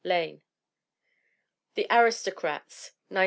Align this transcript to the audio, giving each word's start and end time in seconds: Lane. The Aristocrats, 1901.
Lane. 0.03 0.41
The 1.75 1.85
Aristocrats, 1.91 2.93
1901. 3.09 3.19